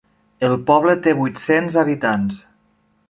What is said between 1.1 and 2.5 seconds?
vuit-cents habitants.